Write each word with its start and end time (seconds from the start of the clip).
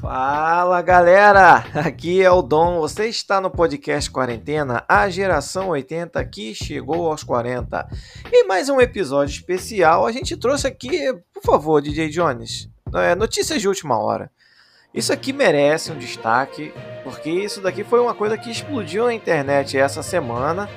Fala 0.00 0.80
galera, 0.80 1.56
aqui 1.74 2.22
é 2.22 2.30
o 2.30 2.40
Dom. 2.40 2.78
Você 2.78 3.06
está 3.06 3.40
no 3.40 3.50
podcast 3.50 4.08
Quarentena, 4.08 4.84
a 4.88 5.08
geração 5.08 5.70
80 5.70 6.24
que 6.26 6.54
chegou 6.54 7.10
aos 7.10 7.24
40. 7.24 7.88
E 8.30 8.44
mais 8.44 8.68
um 8.68 8.80
episódio 8.80 9.32
especial. 9.32 10.06
A 10.06 10.12
gente 10.12 10.36
trouxe 10.36 10.68
aqui, 10.68 11.12
por 11.34 11.42
favor, 11.42 11.82
DJ 11.82 12.10
Jones, 12.10 12.70
é, 12.94 13.16
notícias 13.16 13.60
de 13.60 13.66
última 13.66 13.98
hora. 13.98 14.30
Isso 14.94 15.12
aqui 15.12 15.32
merece 15.32 15.90
um 15.90 15.98
destaque, 15.98 16.72
porque 17.02 17.28
isso 17.28 17.60
daqui 17.60 17.82
foi 17.82 17.98
uma 17.98 18.14
coisa 18.14 18.38
que 18.38 18.50
explodiu 18.50 19.06
na 19.06 19.14
internet 19.14 19.76
essa 19.76 20.02
semana, 20.02 20.68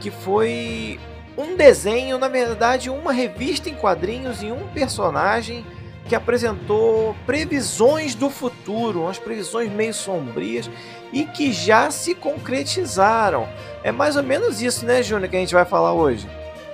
que 0.00 0.10
foi 0.10 0.98
um 1.36 1.54
desenho, 1.54 2.16
na 2.16 2.28
verdade, 2.28 2.88
uma 2.88 3.12
revista 3.12 3.68
em 3.68 3.74
quadrinhos 3.74 4.42
e 4.42 4.50
um 4.50 4.66
personagem 4.68 5.66
que 6.08 6.14
apresentou 6.14 7.14
previsões 7.26 8.14
do 8.14 8.30
futuro, 8.30 9.02
umas 9.02 9.18
previsões 9.18 9.70
meio 9.70 9.92
sombrias 9.92 10.70
e 11.12 11.24
que 11.24 11.52
já 11.52 11.90
se 11.90 12.14
concretizaram. 12.14 13.46
É 13.84 13.92
mais 13.92 14.16
ou 14.16 14.22
menos 14.22 14.62
isso, 14.62 14.86
né, 14.86 15.02
Júnior, 15.02 15.28
que 15.28 15.36
a 15.36 15.40
gente 15.40 15.54
vai 15.54 15.64
falar 15.64 15.92
hoje. 15.92 16.28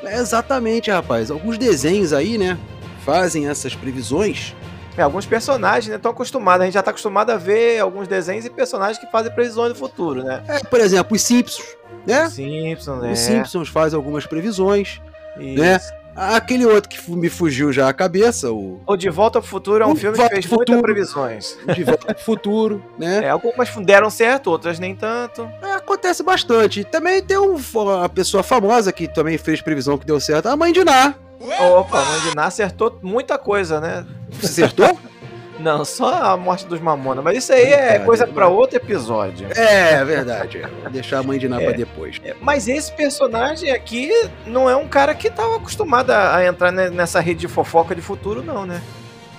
É 0.04 0.16
exatamente, 0.18 0.90
rapaz. 0.90 1.30
Alguns 1.30 1.58
desenhos 1.58 2.12
aí, 2.12 2.38
né, 2.38 2.56
fazem 3.04 3.48
essas 3.48 3.74
previsões. 3.74 4.54
É, 4.96 5.02
alguns 5.02 5.26
personagens, 5.26 5.88
né, 5.88 5.96
estão 5.96 6.12
acostumados. 6.12 6.62
A 6.62 6.64
gente 6.66 6.74
já 6.74 6.80
está 6.80 6.92
acostumado 6.92 7.30
a 7.30 7.36
ver 7.36 7.80
alguns 7.80 8.06
desenhos 8.06 8.44
e 8.44 8.50
personagens 8.50 8.98
que 8.98 9.10
fazem 9.10 9.32
previsões 9.32 9.72
do 9.72 9.78
futuro, 9.78 10.22
né? 10.22 10.44
É, 10.46 10.60
por 10.60 10.78
exemplo, 10.78 11.16
os 11.16 11.22
Simpsons, 11.22 11.76
né? 12.06 12.30
Simpsons, 12.30 13.02
né? 13.02 13.12
Os 13.12 13.18
Simpsons 13.18 13.68
fazem 13.68 13.96
algumas 13.96 14.24
previsões, 14.24 15.00
isso. 15.36 15.60
né? 15.60 15.80
Aquele 16.16 16.64
outro 16.64 16.88
que 16.88 17.10
me 17.10 17.28
fugiu 17.28 17.72
já 17.72 17.88
a 17.88 17.92
cabeça, 17.92 18.52
o. 18.52 18.80
O 18.86 18.96
De 18.96 19.10
Volta 19.10 19.38
ao 19.38 19.42
Futuro 19.42 19.82
é 19.82 19.86
um 19.86 19.92
o 19.92 19.96
filme 19.96 20.16
que 20.16 20.28
fez 20.28 20.46
muitas 20.46 20.80
previsões. 20.80 21.58
De 21.74 21.84
Volta 21.84 22.12
ao 22.12 22.18
Futuro, 22.18 22.82
né? 22.98 23.24
É, 23.24 23.30
algumas 23.30 23.68
deram 23.84 24.10
certo, 24.10 24.50
outras 24.50 24.78
nem 24.78 24.94
tanto. 24.94 25.48
É, 25.62 25.72
acontece 25.72 26.22
bastante. 26.22 26.84
Também 26.84 27.22
tem 27.22 27.38
um, 27.38 27.56
uma 27.74 28.08
pessoa 28.08 28.42
famosa 28.42 28.92
que 28.92 29.08
também 29.08 29.36
fez 29.36 29.60
previsão 29.60 29.98
que 29.98 30.06
deu 30.06 30.20
certo, 30.20 30.46
a 30.46 30.56
mãe 30.56 30.72
de 30.72 30.84
Ná. 30.84 31.14
Opa, 31.40 32.00
a 32.00 32.04
mãe 32.04 32.20
de 32.20 32.36
Ná 32.36 32.46
acertou 32.46 32.98
muita 33.02 33.36
coisa, 33.36 33.80
né? 33.80 34.06
Acertou? 34.42 34.98
Não, 35.58 35.84
só 35.84 36.32
a 36.32 36.36
morte 36.36 36.66
dos 36.66 36.80
Mamona. 36.80 37.22
Mas 37.22 37.38
isso 37.38 37.52
aí 37.52 37.72
é 37.72 37.98
coisa 38.00 38.26
para 38.26 38.48
outro 38.48 38.76
episódio. 38.76 39.48
É, 39.56 40.04
verdade. 40.04 40.62
Vou 40.82 40.90
deixar 40.90 41.18
a 41.18 41.22
mãe 41.22 41.38
de 41.38 41.48
Ná 41.48 41.60
é, 41.60 41.72
depois. 41.72 42.20
É, 42.24 42.34
mas 42.40 42.68
esse 42.68 42.92
personagem 42.92 43.70
aqui 43.70 44.10
não 44.46 44.68
é 44.68 44.76
um 44.76 44.88
cara 44.88 45.14
que 45.14 45.30
tava 45.30 45.56
acostumado 45.56 46.10
a 46.10 46.44
entrar 46.44 46.72
nessa 46.72 47.20
rede 47.20 47.40
de 47.40 47.48
fofoca 47.48 47.94
de 47.94 48.00
futuro, 48.00 48.42
não, 48.42 48.66
né? 48.66 48.82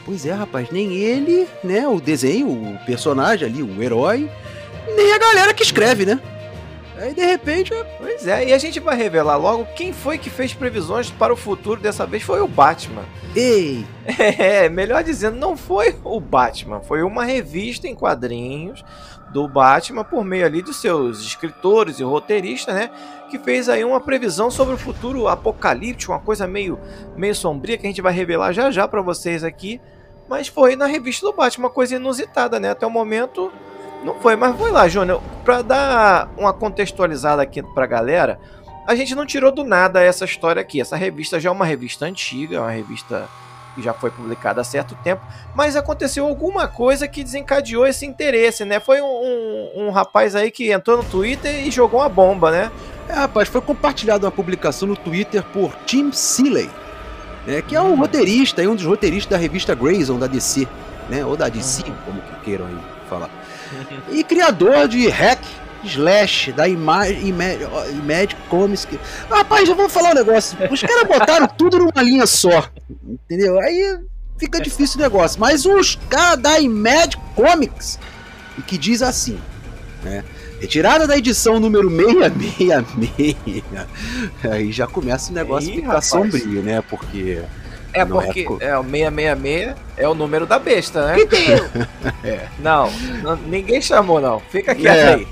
Pois 0.05 0.25
é, 0.25 0.31
rapaz. 0.31 0.69
Nem 0.71 0.93
ele, 0.93 1.47
né? 1.63 1.87
O 1.87 1.99
desenho, 1.99 2.47
o 2.47 2.79
personagem 2.85 3.47
ali, 3.47 3.61
o 3.61 3.81
herói, 3.81 4.29
nem 4.95 5.13
a 5.13 5.17
galera 5.17 5.53
que 5.53 5.63
escreve, 5.63 6.05
né? 6.05 6.19
Aí 6.97 7.13
de 7.13 7.25
repente. 7.25 7.71
Pois 7.97 8.27
é, 8.27 8.49
e 8.49 8.53
a 8.53 8.57
gente 8.57 8.79
vai 8.79 8.95
revelar 8.95 9.37
logo 9.37 9.67
quem 9.75 9.91
foi 9.91 10.17
que 10.17 10.29
fez 10.29 10.53
previsões 10.53 11.09
para 11.11 11.33
o 11.33 11.37
futuro 11.37 11.79
dessa 11.79 12.05
vez 12.05 12.23
foi 12.23 12.41
o 12.41 12.47
Batman. 12.47 13.03
Ei! 13.35 13.85
É, 14.37 14.69
melhor 14.69 15.03
dizendo, 15.03 15.37
não 15.37 15.57
foi 15.57 15.95
o 16.03 16.19
Batman, 16.19 16.79
foi 16.79 17.01
uma 17.01 17.25
revista 17.25 17.87
em 17.87 17.95
quadrinhos 17.95 18.83
do 19.31 19.47
Batman 19.47 20.03
por 20.03 20.23
meio 20.23 20.45
ali 20.45 20.61
dos 20.61 20.77
seus 20.77 21.19
escritores 21.19 21.99
e 21.99 22.03
roteiristas, 22.03 22.75
né? 22.75 22.89
Que 23.29 23.39
fez 23.39 23.67
aí 23.67 23.83
uma 23.83 23.99
previsão 23.99 24.51
sobre 24.51 24.75
o 24.75 24.77
futuro 24.77 25.27
apocalíptico, 25.27 26.11
uma 26.13 26.19
coisa 26.19 26.47
meio, 26.47 26.79
meio 27.17 27.35
sombria 27.35 27.77
que 27.77 27.85
a 27.85 27.89
gente 27.89 28.01
vai 28.01 28.13
revelar 28.13 28.53
já 28.53 28.69
já 28.69 28.87
para 28.87 29.01
vocês 29.01 29.43
aqui. 29.43 29.81
Mas 30.29 30.47
foi 30.47 30.75
na 30.75 30.85
revista 30.85 31.25
do 31.25 31.33
Batman, 31.33 31.65
uma 31.65 31.73
coisa 31.73 31.95
inusitada, 31.95 32.59
né? 32.59 32.69
Até 32.69 32.85
o 32.85 32.91
momento 32.91 33.51
não 34.05 34.19
foi, 34.19 34.35
mas 34.35 34.55
foi 34.55 34.71
lá, 34.71 34.87
Júnior. 34.87 35.21
Pra 35.43 35.63
dar 35.63 36.29
uma 36.37 36.53
contextualizada 36.53 37.41
aqui 37.41 37.63
pra 37.63 37.87
galera, 37.87 38.39
a 38.87 38.93
gente 38.93 39.15
não 39.15 39.25
tirou 39.25 39.51
do 39.51 39.63
nada 39.63 40.01
essa 40.01 40.25
história 40.25 40.61
aqui. 40.61 40.79
Essa 40.79 40.95
revista 40.95 41.39
já 41.39 41.49
é 41.49 41.51
uma 41.51 41.65
revista 41.65 42.05
antiga, 42.05 42.61
uma 42.61 42.69
revista 42.69 43.27
que 43.73 43.81
já 43.81 43.93
foi 43.93 44.09
publicada 44.09 44.61
há 44.61 44.63
certo 44.63 44.95
tempo, 45.03 45.21
mas 45.53 45.75
aconteceu 45.75 46.25
alguma 46.25 46.65
coisa 46.65 47.09
que 47.09 47.23
desencadeou 47.23 47.85
esse 47.85 48.05
interesse, 48.05 48.63
né? 48.63 48.79
Foi 48.79 49.01
um, 49.01 49.05
um, 49.05 49.87
um 49.87 49.91
rapaz 49.91 50.33
aí 50.33 50.49
que 50.49 50.71
entrou 50.71 50.97
no 50.97 51.03
Twitter 51.03 51.67
e 51.67 51.71
jogou 51.71 51.99
uma 51.99 52.07
bomba, 52.07 52.51
né? 52.51 52.71
É, 53.09 53.13
rapaz, 53.13 53.49
foi 53.49 53.59
compartilhada 53.59 54.25
uma 54.25 54.31
publicação 54.31 54.87
no 54.87 54.95
Twitter 54.95 55.43
por 55.43 55.75
Tim 55.85 56.11
Seeley, 56.13 56.69
né, 57.45 57.61
que 57.61 57.75
é 57.75 57.81
um 57.81 57.95
roteirista, 57.95 58.61
um 58.61 58.75
dos 58.75 58.85
roteiristas 58.85 59.31
da 59.31 59.37
revista 59.37 59.75
Grayson, 59.75 60.17
da 60.17 60.27
DC, 60.27 60.67
né? 61.09 61.25
Ou 61.25 61.35
da 61.35 61.49
DC, 61.49 61.83
como 62.05 62.21
que 62.21 62.45
queiram 62.45 62.67
aí 62.67 62.77
falar 63.09 63.29
e 64.11 64.23
criador 64.23 64.87
de 64.87 65.07
Hack 65.09 65.41
Slash, 65.83 66.51
da 66.51 66.67
Image, 66.67 67.19
Image 67.91 68.35
Comics. 68.49 68.87
Rapaz, 69.29 69.67
já 69.67 69.75
vou 69.75 69.87
falar 69.87 70.11
um 70.11 70.15
negócio. 70.15 70.57
Os 70.71 70.81
caras 70.81 71.07
botaram 71.07 71.47
tudo 71.47 71.77
numa 71.77 72.01
linha 72.01 72.25
só. 72.25 72.69
Entendeu? 73.07 73.59
Aí 73.59 73.99
fica 74.37 74.59
difícil 74.59 74.99
o 74.99 75.03
negócio. 75.03 75.39
Mas 75.39 75.65
os 75.65 75.95
caras 76.09 76.39
da 76.39 76.59
Image 76.59 77.17
Comics, 77.35 77.99
que 78.65 78.77
diz 78.77 79.01
assim, 79.01 79.39
né? 80.03 80.23
Retirada 80.59 81.05
da 81.05 81.17
edição 81.17 81.59
número 81.59 81.89
666. 81.89 83.63
Aí 84.49 84.71
já 84.71 84.87
começa 84.87 85.31
o 85.31 85.33
negócio 85.35 85.69
Ih, 85.69 85.73
a 85.73 85.75
ficar 85.75 85.87
rapaz. 85.87 86.05
sombrio, 86.07 86.63
né? 86.63 86.81
Porque 86.81 87.41
é 87.95 88.05
não 88.05 88.17
porque 88.17 88.45
é, 88.59 88.67
é 88.67 88.77
o 88.77 88.83
666 88.83 89.75
é 89.97 90.07
o 90.07 90.13
número 90.13 90.45
da 90.45 90.59
besta, 90.59 91.07
né? 91.07 91.15
Que 91.15 91.25
tem 91.25 91.51
é. 92.23 92.47
não, 92.59 92.91
não, 93.23 93.35
ninguém 93.35 93.81
chamou 93.81 94.19
não. 94.19 94.39
Fica 94.39 94.75
quieto 94.75 94.97
é. 94.97 95.13
aí. 95.13 95.27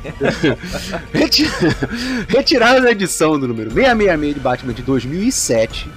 Retirada 2.28 2.82
da 2.82 2.92
edição 2.92 3.38
do 3.40 3.48
número 3.48 3.70
666 3.72 4.34
de 4.34 4.40
Batman 4.40 4.74
de 4.74 4.82
2007, 4.82 5.90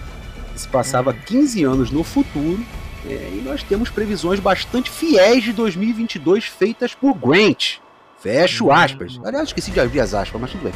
que 0.55 0.61
se 0.61 0.69
passava 0.69 1.15
15 1.15 1.63
anos 1.65 1.91
no 1.91 2.03
futuro, 2.03 2.65
é, 3.09 3.31
e 3.33 3.43
nós 3.45 3.63
temos 3.63 3.89
previsões 3.89 4.41
bastante 4.41 4.91
fiéis 4.91 5.45
de 5.45 5.53
2022 5.53 6.47
feitas 6.47 6.95
por 6.95 7.15
Grant. 7.15 7.77
Fecho 8.19 8.73
aspas. 8.73 9.21
Aliás, 9.25 9.49
esqueci 9.49 9.71
de 9.71 9.79
abrir 9.79 10.01
as 10.01 10.13
aspas, 10.13 10.41
mas 10.41 10.51
tudo 10.51 10.65
bem. 10.65 10.73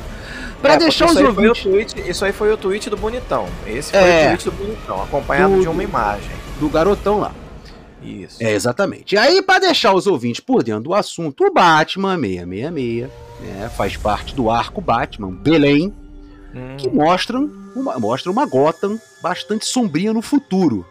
Pra 0.60 0.74
é, 0.74 0.76
deixar 0.78 1.06
os 1.06 1.16
ouvintes. 1.16 1.62
Tweet, 1.62 2.10
isso 2.10 2.24
aí 2.24 2.32
foi 2.32 2.52
o 2.52 2.56
tweet 2.56 2.90
do 2.90 2.96
Bonitão. 2.96 3.48
Esse 3.66 3.92
foi 3.92 4.00
é, 4.00 4.24
o 4.24 4.26
tweet 4.28 4.44
do 4.44 4.52
Bonitão, 4.52 5.02
acompanhado 5.02 5.54
do, 5.56 5.62
de 5.62 5.68
uma 5.68 5.82
imagem. 5.82 6.30
Do 6.58 6.68
garotão 6.68 7.20
lá. 7.20 7.32
Isso. 8.02 8.42
É, 8.42 8.52
exatamente. 8.52 9.14
E 9.14 9.18
aí, 9.18 9.42
para 9.42 9.60
deixar 9.60 9.94
os 9.94 10.06
ouvintes 10.06 10.40
por 10.40 10.62
dentro 10.62 10.84
do 10.84 10.94
assunto, 10.94 11.44
o 11.44 11.52
Batman 11.52 12.18
666 12.18 13.10
né, 13.40 13.70
faz 13.76 13.96
parte 13.96 14.34
do 14.34 14.50
arco 14.50 14.80
Batman 14.80 15.30
Belém, 15.30 15.92
hum. 16.54 16.76
que 16.76 16.88
mostram 16.88 17.50
uma, 17.74 17.98
mostra 17.98 18.30
uma 18.30 18.46
Gotham 18.46 18.98
bastante 19.22 19.66
sombria 19.66 20.12
no 20.12 20.22
futuro. 20.22 20.86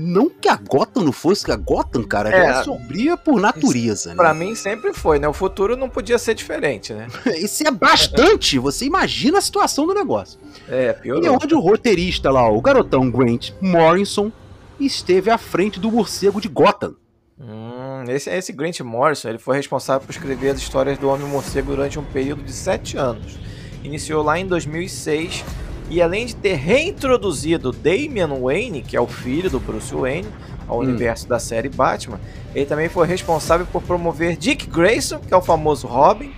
Não 0.00 0.30
que 0.30 0.48
a 0.48 0.54
Gotham 0.54 1.02
não 1.02 1.12
fosse, 1.12 1.44
que 1.44 1.50
a 1.50 1.56
Gotham, 1.56 2.04
cara, 2.04 2.28
é, 2.28 2.52
já 2.52 2.60
é 2.60 2.62
sombria 2.62 3.16
por 3.16 3.40
natureza, 3.40 4.10
né? 4.10 4.14
Pra 4.14 4.32
mim 4.32 4.54
sempre 4.54 4.92
foi, 4.92 5.18
né? 5.18 5.26
O 5.26 5.32
futuro 5.32 5.76
não 5.76 5.88
podia 5.90 6.16
ser 6.18 6.34
diferente, 6.34 6.92
né? 6.92 7.08
Isso 7.36 7.66
é 7.66 7.70
bastante. 7.72 8.60
Você 8.60 8.84
imagina 8.84 9.38
a 9.38 9.40
situação 9.40 9.88
do 9.88 9.92
negócio. 9.92 10.38
É, 10.68 10.92
pior. 10.92 11.20
E 11.20 11.28
onde 11.28 11.52
o 11.52 11.58
roteirista 11.58 12.30
lá, 12.30 12.48
o 12.48 12.60
garotão 12.60 13.10
Grant 13.10 13.50
Morrison, 13.60 14.30
esteve 14.78 15.30
à 15.30 15.36
frente 15.36 15.80
do 15.80 15.90
morcego 15.90 16.40
de 16.40 16.46
Gotham. 16.46 16.94
Hum, 17.40 18.04
esse, 18.08 18.30
esse 18.30 18.52
Grant 18.52 18.78
Morrison 18.80 19.28
ele 19.28 19.38
foi 19.38 19.56
responsável 19.56 20.06
por 20.06 20.12
escrever 20.12 20.50
as 20.50 20.58
histórias 20.58 20.96
do 20.96 21.08
Homem-Morcego 21.08 21.72
durante 21.72 21.98
um 21.98 22.04
período 22.04 22.44
de 22.44 22.52
sete 22.52 22.96
anos. 22.96 23.36
Iniciou 23.82 24.22
lá 24.22 24.38
em 24.38 24.46
2006 24.46 25.44
e 25.90 26.02
além 26.02 26.26
de 26.26 26.36
ter 26.36 26.54
reintroduzido 26.54 27.72
Damian 27.72 28.38
Wayne, 28.40 28.82
que 28.82 28.96
é 28.96 29.00
o 29.00 29.06
filho 29.06 29.48
do 29.48 29.58
Bruce 29.58 29.94
Wayne, 29.94 30.28
ao 30.66 30.78
hum. 30.78 30.80
universo 30.80 31.26
da 31.26 31.38
série 31.38 31.68
Batman, 31.68 32.20
ele 32.54 32.66
também 32.66 32.88
foi 32.88 33.06
responsável 33.06 33.66
por 33.66 33.82
promover 33.82 34.36
Dick 34.36 34.66
Grayson, 34.66 35.18
que 35.18 35.32
é 35.32 35.36
o 35.36 35.40
famoso 35.40 35.86
Robin, 35.86 36.32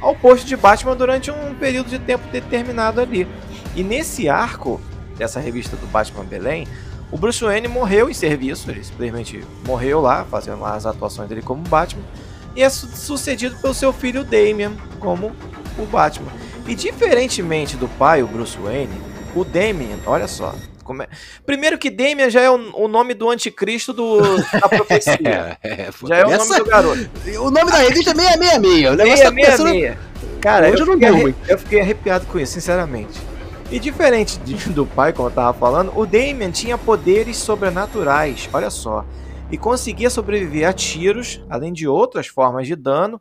ao 0.00 0.14
posto 0.14 0.46
de 0.46 0.56
Batman 0.56 0.96
durante 0.96 1.30
um 1.30 1.54
período 1.54 1.88
de 1.88 1.98
tempo 1.98 2.26
determinado 2.30 3.00
ali. 3.00 3.26
E 3.74 3.82
nesse 3.82 4.28
arco 4.28 4.80
dessa 5.16 5.40
revista 5.40 5.76
do 5.76 5.86
Batman 5.86 6.24
Belém, 6.24 6.66
o 7.10 7.16
Bruce 7.16 7.42
Wayne 7.42 7.68
morreu 7.68 8.10
em 8.10 8.14
serviço, 8.14 8.70
ele 8.70 8.82
simplesmente 8.82 9.42
morreu 9.64 10.00
lá, 10.00 10.24
fazendo 10.24 10.60
lá 10.60 10.74
as 10.74 10.84
atuações 10.84 11.28
dele 11.28 11.42
como 11.42 11.62
Batman, 11.62 12.02
e 12.54 12.62
é 12.62 12.68
sucedido 12.68 13.56
pelo 13.56 13.74
seu 13.74 13.92
filho 13.92 14.24
Damian 14.24 14.72
como 14.98 15.32
o 15.78 15.86
Batman. 15.86 16.32
E 16.68 16.74
diferentemente 16.74 17.76
do 17.76 17.88
pai, 17.88 18.22
o 18.22 18.26
Bruce 18.26 18.58
Wayne, 18.58 19.00
o 19.34 19.44
Damian, 19.44 19.98
olha 20.06 20.26
só, 20.26 20.54
É... 21.00 21.08
Primeiro 21.44 21.78
que 21.78 21.90
Damian 21.90 22.30
já 22.30 22.42
é 22.42 22.50
o, 22.50 22.54
o 22.76 22.88
nome 22.88 23.12
do 23.14 23.28
anticristo 23.28 23.92
do, 23.92 24.20
da 24.38 24.68
profecia. 24.68 25.58
é, 25.62 25.68
é, 25.68 25.88
já 26.06 26.16
é 26.16 26.26
o 26.26 26.30
nome 26.30 26.58
do 26.58 26.64
garoto. 26.64 27.10
O 27.40 27.50
nome 27.50 27.70
da 27.70 27.78
revista 27.78 28.10
é 28.10 28.14
666. 28.14 28.90
O 28.90 28.96
negócio 28.96 29.28
666. 29.28 29.94
Tá 29.94 30.00
Cara, 30.40 30.70
Hoje 30.70 30.82
eu, 30.82 30.86
eu, 30.86 30.92
fiquei 30.92 31.34
eu 31.48 31.58
fiquei 31.58 31.80
arrepiado 31.80 32.26
com 32.26 32.38
isso, 32.38 32.52
sinceramente. 32.52 33.18
E 33.70 33.80
diferente 33.80 34.38
de, 34.38 34.54
do 34.70 34.86
pai, 34.86 35.12
como 35.12 35.28
eu 35.28 35.32
tava 35.32 35.58
falando, 35.58 35.92
o 35.96 36.06
Damien 36.06 36.52
tinha 36.52 36.78
poderes 36.78 37.36
sobrenaturais, 37.36 38.48
olha 38.52 38.70
só. 38.70 39.04
E 39.50 39.58
conseguia 39.58 40.08
sobreviver 40.08 40.68
a 40.68 40.72
tiros, 40.72 41.42
além 41.50 41.72
de 41.72 41.88
outras 41.88 42.28
formas 42.28 42.66
de 42.66 42.76
dano. 42.76 43.20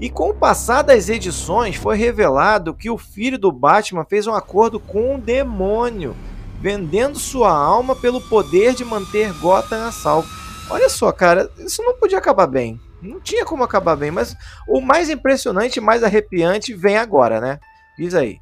E 0.00 0.10
com 0.10 0.30
o 0.30 0.34
passar 0.34 0.82
das 0.82 1.08
edições, 1.08 1.76
foi 1.76 1.96
revelado 1.96 2.74
que 2.74 2.90
o 2.90 2.98
filho 2.98 3.38
do 3.38 3.52
Batman 3.52 4.04
fez 4.04 4.26
um 4.26 4.34
acordo 4.34 4.80
com 4.80 5.14
um 5.14 5.20
demônio, 5.20 6.16
vendendo 6.60 7.18
sua 7.18 7.50
alma 7.50 7.94
pelo 7.94 8.20
poder 8.20 8.74
de 8.74 8.84
manter 8.84 9.32
Gotham 9.34 9.86
a 9.86 9.92
salvo. 9.92 10.28
Olha 10.68 10.88
só, 10.88 11.12
cara, 11.12 11.50
isso 11.58 11.82
não 11.82 11.94
podia 11.94 12.18
acabar 12.18 12.46
bem. 12.46 12.80
Não 13.00 13.20
tinha 13.20 13.44
como 13.44 13.62
acabar 13.62 13.96
bem, 13.96 14.10
mas 14.10 14.34
o 14.66 14.80
mais 14.80 15.10
impressionante, 15.10 15.80
mais 15.80 16.02
arrepiante 16.02 16.74
vem 16.74 16.96
agora, 16.96 17.40
né? 17.40 17.60
Diz 17.98 18.14
aí. 18.14 18.38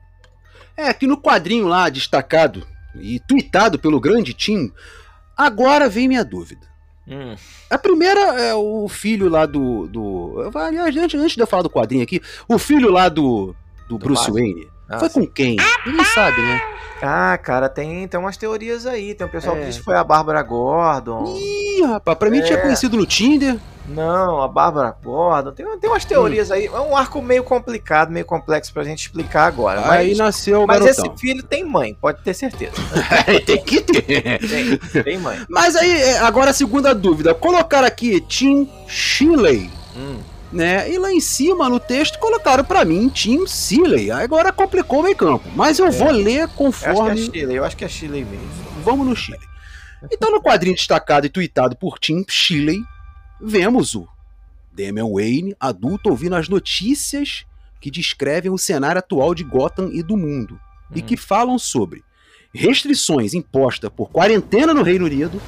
É 0.77 0.93
que 0.94 1.06
no 1.06 1.21
quadrinho 1.21 1.67
lá 1.67 1.89
destacado 1.89 2.67
e 2.94 3.21
tweetado 3.21 3.79
pelo 3.79 4.00
grande 4.00 4.33
Tim, 4.33 4.73
agora 5.37 5.89
vem 5.89 6.09
minha 6.09 6.25
dúvida. 6.25 6.71
Hum. 7.06 7.34
A 7.69 7.78
primeira 7.78 8.20
é 8.40 8.54
o 8.54 8.88
filho 8.88 9.28
lá 9.28 9.44
do. 9.44 9.88
do 9.88 10.50
aliás, 10.54 10.96
antes, 10.96 11.20
antes 11.20 11.34
de 11.34 11.40
eu 11.40 11.46
falar 11.46 11.62
do 11.62 11.70
quadrinho 11.70 12.02
aqui, 12.02 12.20
o 12.49 12.58
filho 12.58 12.90
lá 12.90 13.08
do, 13.08 13.54
do, 13.88 13.99
do 13.99 13.99
Bruce 13.99 14.31
Wayne. 14.31 14.69
Ah, 14.88 14.99
foi 14.99 15.08
sim. 15.08 15.20
com 15.20 15.32
quem? 15.32 15.56
Ninguém 15.87 16.04
sabe, 16.06 16.40
né? 16.40 16.60
Ah, 17.02 17.37
cara, 17.37 17.69
tem, 17.69 18.06
tem 18.06 18.20
umas 18.20 18.37
teorias 18.37 18.87
aí. 18.87 19.14
Tem 19.14 19.26
um 19.26 19.31
pessoal 19.31 19.56
é. 19.56 19.60
que 19.60 19.66
diz 19.66 19.78
que 19.78 19.84
foi 19.84 19.96
a 19.96 20.04
Bárbara 20.04 20.40
Gordon. 20.43 21.37
Ih, 21.37 21.82
rapaz, 21.84 22.16
pra 22.16 22.31
mim 22.31 22.38
é. 22.38 22.43
tinha 22.43 22.60
conhecido 22.60 22.96
no 22.96 23.05
Tinder. 23.05 23.58
Não, 23.88 24.40
a 24.40 24.49
Bárbara 24.49 24.96
Gordon. 25.02 25.52
Tem, 25.52 25.67
tem 25.79 25.90
umas 25.90 26.05
teorias 26.05 26.50
hum. 26.50 26.55
aí. 26.55 26.67
É 26.67 26.81
um 26.81 26.96
arco 26.96 27.20
meio 27.20 27.43
complicado, 27.43 28.11
meio 28.11 28.25
complexo 28.25 28.73
pra 28.73 28.84
gente 28.84 29.00
explicar 29.00 29.46
agora. 29.46 29.90
Aí 29.90 30.11
mas, 30.11 30.19
nasceu 30.19 30.62
o 30.62 30.67
Mas 30.67 30.81
garotão. 30.81 31.06
esse 31.06 31.20
filho 31.20 31.43
tem 31.43 31.64
mãe, 31.64 31.96
pode 32.00 32.23
ter 32.23 32.34
certeza. 32.34 32.73
tem 33.44 33.62
que 33.62 33.81
ter. 33.81 34.38
Tem, 34.38 35.02
tem 35.02 35.19
mãe. 35.19 35.38
Mas 35.49 35.76
aí, 35.76 35.90
é, 35.90 36.19
agora 36.19 36.50
a 36.50 36.55
segunda 36.55 36.94
dúvida. 36.94 37.34
Colocar 37.34 37.84
aqui 37.84 38.20
Tim 38.20 38.70
Shirley. 38.87 39.70
Hum. 39.96 40.19
Né? 40.52 40.90
E 40.90 40.99
lá 40.99 41.11
em 41.11 41.20
cima 41.20 41.69
no 41.70 41.81
texto 41.81 42.19
colocaram 42.19 42.62
para 42.62 42.84
mim 42.84 43.08
Tim 43.08 43.46
Seeley. 43.46 44.11
Agora 44.11 44.52
complicou 44.52 45.00
o 45.00 45.02
meio 45.02 45.17
campo. 45.17 45.49
Mas 45.56 45.79
eu 45.79 45.87
é. 45.87 45.90
vou 45.90 46.11
ler 46.11 46.46
conforme. 46.49 46.99
Eu 46.99 47.05
acho 47.06 47.31
que 47.31 47.38
é 47.38 47.40
Chile, 47.40 47.55
eu 47.55 47.64
acho 47.64 47.76
que 47.76 47.84
é 47.84 47.88
Chile 47.88 48.25
mesmo. 48.25 48.50
Vamos 48.84 49.06
no 49.06 49.17
Chile. 49.17 49.38
Então, 50.11 50.31
no 50.31 50.43
quadrinho 50.43 50.75
destacado 50.75 51.26
e 51.26 51.31
tweetado 51.31 51.76
por 51.76 51.99
Tim 51.99 52.25
Shirley, 52.29 52.82
vemos 53.43 53.94
o 53.94 54.06
Damian 54.73 55.11
Wayne, 55.12 55.56
adulto, 55.59 56.09
ouvindo 56.09 56.37
as 56.37 56.49
notícias 56.49 57.44
que 57.81 57.91
descrevem 57.91 58.50
o 58.50 58.59
cenário 58.59 59.00
atual 59.00 59.35
de 59.35 59.43
Gotham 59.43 59.91
e 59.93 60.03
do 60.03 60.17
mundo, 60.17 60.55
hum. 60.55 60.94
e 60.94 61.03
que 61.03 61.17
falam 61.17 61.59
sobre 61.59 62.05
restrições 62.55 63.35
impostas 63.35 63.91
por 63.91 64.11
quarentena 64.11 64.73
no 64.73 64.83
Reino 64.83 65.06
Unido, 65.06 65.41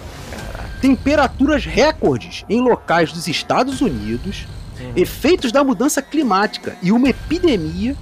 temperaturas 0.81 1.65
recordes 1.65 2.45
em 2.49 2.61
locais 2.61 3.13
dos 3.13 3.29
Estados 3.29 3.81
Unidos, 3.81 4.47
uhum. 4.81 4.93
efeitos 4.97 5.53
da 5.53 5.63
mudança 5.63 6.03
climática 6.03 6.77
e 6.83 6.91
uma 6.91 7.09
epidemia 7.09 7.97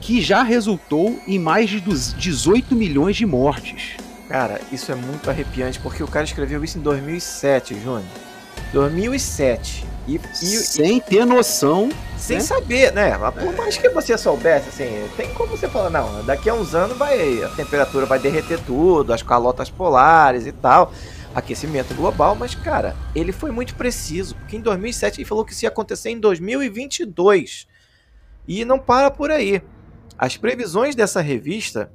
que 0.00 0.20
já 0.20 0.42
resultou 0.42 1.20
em 1.26 1.38
mais 1.38 1.70
de 1.70 1.80
18 1.80 2.74
milhões 2.74 3.16
de 3.16 3.24
mortes. 3.24 3.96
Cara, 4.28 4.60
isso 4.72 4.90
é 4.90 4.94
muito 4.94 5.30
arrepiante 5.30 5.78
porque 5.78 6.02
o 6.02 6.08
cara 6.08 6.24
escreveu 6.24 6.62
isso 6.64 6.78
em 6.78 6.82
2007, 6.82 7.74
Júnior. 7.80 8.04
2007. 8.76 9.86
E, 10.06 10.16
e, 10.16 10.46
sem 10.46 11.00
ter 11.00 11.24
noção. 11.24 11.88
Sem 12.18 12.36
né? 12.36 12.42
saber, 12.42 12.92
né? 12.92 13.16
Por 13.32 13.56
mais 13.56 13.78
que 13.78 13.88
você 13.88 14.16
soubesse, 14.18 14.68
assim, 14.68 15.08
tem 15.16 15.32
como 15.32 15.56
você 15.56 15.66
falar, 15.66 15.88
não, 15.88 16.22
daqui 16.24 16.50
a 16.50 16.54
uns 16.54 16.74
anos 16.74 16.96
vai, 16.96 17.42
a 17.42 17.48
temperatura 17.48 18.04
vai 18.04 18.18
derreter 18.18 18.60
tudo, 18.64 19.12
as 19.14 19.22
calotas 19.22 19.70
polares 19.70 20.46
e 20.46 20.52
tal, 20.52 20.92
aquecimento 21.34 21.94
global, 21.94 22.34
mas, 22.34 22.54
cara, 22.54 22.94
ele 23.14 23.32
foi 23.32 23.50
muito 23.50 23.74
preciso, 23.74 24.36
porque 24.36 24.56
em 24.56 24.60
2007 24.60 25.20
ele 25.20 25.28
falou 25.28 25.44
que 25.44 25.52
isso 25.52 25.64
ia 25.64 25.70
acontecer 25.70 26.10
em 26.10 26.20
2022. 26.20 27.66
E 28.46 28.64
não 28.64 28.78
para 28.78 29.10
por 29.10 29.30
aí. 29.30 29.62
As 30.18 30.36
previsões 30.36 30.94
dessa 30.94 31.20
revista, 31.20 31.90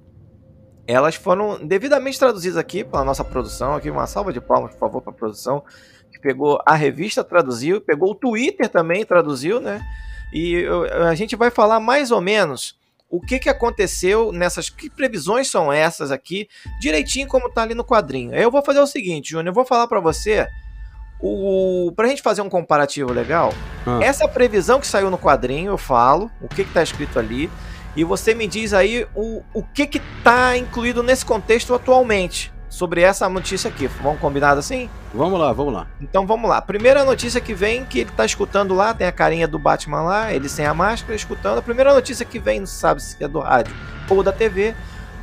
elas 0.88 1.16
foram 1.16 1.66
devidamente 1.66 2.20
traduzidas 2.20 2.58
aqui 2.58 2.84
pela 2.84 3.06
nossa 3.06 3.24
produção, 3.24 3.76
aqui 3.76 3.90
uma 3.90 4.08
salva 4.08 4.34
de 4.34 4.42
palmas, 4.42 4.72
por 4.72 4.80
favor, 4.80 5.02
para 5.02 5.12
a 5.12 5.16
produção 5.16 5.64
que 6.12 6.20
pegou 6.20 6.62
a 6.66 6.76
revista, 6.76 7.24
traduziu, 7.24 7.82
pegou 7.82 8.12
o 8.12 8.16
Twitter 8.16 8.70
também, 8.70 9.06
traduziu, 9.06 9.60
né? 9.60 9.82
E 10.34 10.66
a 11.08 11.16
gente 11.16 11.36
vai 11.36 11.50
falar 11.50 11.80
mais 11.80 12.12
ou 12.12 12.22
menos 12.22 12.80
o 13.10 13.20
que, 13.20 13.40
que 13.40 13.50
aconteceu 13.50 14.32
nessas. 14.32 14.70
Que 14.70 14.90
previsões 14.90 15.50
são 15.50 15.72
essas 15.72 16.12
aqui, 16.12 16.48
direitinho 16.80 17.28
como 17.28 17.50
tá 17.50 17.64
ali 17.64 17.76
no 17.76 17.84
quadrinho. 17.84 18.34
Eu 18.34 18.50
vou 18.50 18.64
fazer 18.64 18.80
o 18.80 18.88
seguinte, 18.88 19.32
Júnior, 19.32 19.48
eu 19.48 19.54
vou 19.54 19.66
falar 19.66 19.88
para 19.88 20.00
você. 20.00 20.48
O, 21.24 21.92
pra 21.96 22.08
gente 22.08 22.22
fazer 22.22 22.42
um 22.42 22.50
comparativo 22.50 23.14
legal, 23.14 23.54
ah. 23.86 24.00
essa 24.02 24.28
previsão 24.28 24.80
que 24.80 24.88
saiu 24.88 25.12
no 25.12 25.20
quadrinho, 25.20 25.72
eu 25.72 25.78
falo, 25.78 26.32
o 26.42 26.48
que, 26.48 26.64
que 26.64 26.74
tá 26.74 26.82
escrito 26.82 27.20
ali, 27.20 27.48
e 27.96 28.04
você 28.04 28.34
me 28.34 28.48
diz 28.48 28.74
aí 28.74 29.06
o, 29.14 29.44
o 29.54 29.62
que 29.62 29.86
que 29.86 30.02
tá 30.24 30.58
incluído 30.58 31.04
nesse 31.04 31.24
contexto 31.24 31.76
atualmente 31.76 32.52
sobre 32.72 33.02
essa 33.02 33.28
notícia 33.28 33.70
aqui. 33.70 33.86
Vamos 34.02 34.20
combinar 34.22 34.58
assim? 34.58 34.90
Vamos 35.14 35.38
lá, 35.38 35.52
vamos 35.52 35.74
lá. 35.74 35.88
Então 36.00 36.26
vamos 36.26 36.50
lá. 36.50 36.62
Primeira 36.62 37.04
notícia 37.04 37.42
que 37.42 37.54
vem, 37.54 37.84
que 37.86 38.00
ele 38.00 38.12
tá 38.12 38.26
escutando 38.26 38.74
lá, 38.74 38.94
tem 38.94 39.06
a 39.06 39.12
carinha 39.12 39.46
do 39.46 39.60
Batman 39.60 40.02
lá, 40.02 40.34
ele 40.34 40.48
sem 40.48 40.66
a 40.66 40.74
máscara, 40.74 41.14
escutando. 41.14 41.58
A 41.58 41.62
primeira 41.62 41.94
notícia 41.94 42.26
que 42.26 42.40
vem, 42.40 42.62
não 42.62 42.66
sabe 42.66 43.04
se 43.04 43.22
é 43.22 43.28
do 43.28 43.42
rádio 43.42 43.76
ou 44.10 44.24
da 44.24 44.32
TV, 44.32 44.74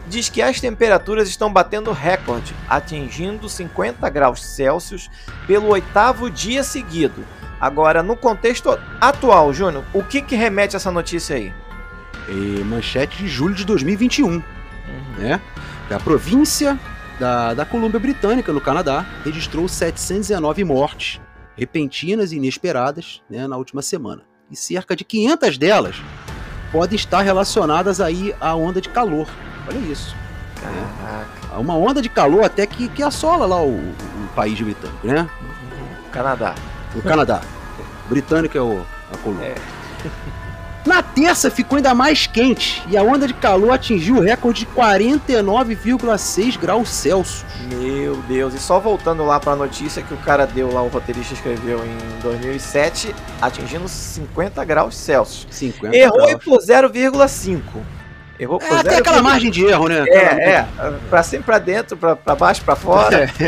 diz 0.06 0.28
que 0.28 0.42
as 0.42 0.60
temperaturas 0.60 1.26
estão 1.26 1.50
batendo 1.50 1.90
recorde, 1.90 2.54
atingindo 2.68 3.48
50 3.48 4.08
graus 4.10 4.44
Celsius 4.44 5.10
pelo 5.46 5.68
oitavo 5.68 6.30
dia 6.30 6.62
seguido. 6.62 7.24
Agora, 7.58 8.02
no 8.02 8.14
contexto 8.14 8.78
atual, 9.00 9.54
Júnior, 9.54 9.84
o 9.94 10.02
que, 10.04 10.20
que 10.20 10.36
remete 10.36 10.76
essa 10.76 10.92
notícia 10.92 11.34
aí? 11.34 11.52
E 12.28 12.62
manchete 12.62 13.16
de 13.16 13.26
julho 13.26 13.54
de 13.54 13.64
2021. 13.64 14.26
Uhum. 14.26 14.42
Né? 15.16 15.40
A 15.90 15.98
província 15.98 16.78
da, 17.18 17.54
da 17.54 17.64
Colômbia 17.64 17.98
Britânica, 17.98 18.52
no 18.52 18.60
Canadá, 18.60 19.04
registrou 19.24 19.68
719 19.68 20.64
mortes 20.64 21.20
repentinas 21.56 22.30
e 22.32 22.36
inesperadas 22.36 23.20
né, 23.28 23.46
na 23.48 23.56
última 23.56 23.82
semana. 23.82 24.22
E 24.50 24.56
cerca 24.56 24.94
de 24.94 25.04
500 25.04 25.58
delas 25.58 25.96
podem 26.70 26.96
estar 26.96 27.22
relacionadas 27.22 28.00
aí 28.00 28.34
à 28.40 28.54
onda 28.54 28.80
de 28.80 28.88
calor. 28.88 29.28
Olha 29.66 29.78
isso. 29.78 30.16
Caraca. 30.60 31.58
Uma 31.58 31.74
onda 31.74 32.00
de 32.00 32.08
calor 32.08 32.44
até 32.44 32.66
que, 32.66 32.88
que 32.88 33.02
assola 33.02 33.44
lá 33.44 33.60
o, 33.60 33.76
o 33.76 34.28
país 34.34 34.60
britânico, 34.60 35.06
né? 35.06 35.28
Canadá. 36.12 36.54
O 36.94 37.02
Canadá. 37.02 37.42
Britânico 38.08 38.56
é 38.56 38.60
o, 38.62 38.84
a 39.12 39.16
Colômbia. 39.18 39.46
É. 39.46 39.54
Na 40.88 41.02
terça 41.02 41.50
ficou 41.50 41.76
ainda 41.76 41.94
mais 41.94 42.26
quente 42.26 42.82
e 42.88 42.96
a 42.96 43.02
onda 43.02 43.26
de 43.26 43.34
calor 43.34 43.72
atingiu 43.72 44.16
o 44.16 44.20
recorde 44.20 44.60
de 44.60 44.66
49,6 44.72 46.58
graus 46.58 46.88
Celsius. 46.88 47.44
Meu 47.74 48.16
Deus, 48.22 48.54
e 48.54 48.58
só 48.58 48.80
voltando 48.80 49.22
lá 49.22 49.38
para 49.38 49.52
a 49.52 49.56
notícia 49.56 50.02
que 50.02 50.14
o 50.14 50.16
cara 50.16 50.46
deu 50.46 50.72
lá, 50.72 50.80
o 50.80 50.88
roteirista 50.88 51.34
escreveu 51.34 51.84
em 51.84 52.22
2007, 52.22 53.14
atingindo 53.38 53.86
50 53.86 54.64
graus 54.64 54.96
Celsius. 54.96 55.46
50 55.50 55.94
Errou 55.94 56.26
graus. 56.26 56.42
por 56.42 56.58
0,5. 56.58 57.60
Errou 58.38 58.60
é, 58.62 58.82
0, 58.82 58.98
aquela 58.98 59.20
margem 59.20 59.50
de 59.50 59.64
erro, 59.64 59.88
né? 59.88 60.04
É, 60.08 60.50
é. 60.50 60.68
Pra 61.10 61.22
cima 61.22 61.42
pra 61.42 61.58
dentro, 61.58 61.96
pra, 61.96 62.14
pra 62.14 62.36
baixo, 62.36 62.64
pra 62.64 62.76
fora. 62.76 63.28